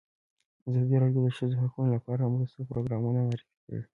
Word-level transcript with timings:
ازادي 0.67 0.95
راډیو 1.03 1.21
د 1.23 1.27
د 1.31 1.35
ښځو 1.37 1.55
حقونه 1.63 1.89
لپاره 1.97 2.21
د 2.23 2.29
مرستو 2.33 2.67
پروګرامونه 2.71 3.19
معرفي 3.27 3.55
کړي. 3.65 3.79